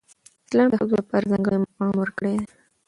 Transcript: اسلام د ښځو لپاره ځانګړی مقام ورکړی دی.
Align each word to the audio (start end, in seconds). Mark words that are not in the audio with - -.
اسلام 0.47 0.67
د 0.69 0.73
ښځو 0.81 0.95
لپاره 1.01 1.29
ځانګړی 1.31 1.57
مقام 1.63 1.91
ورکړی 1.97 2.31
دی. 2.39 2.45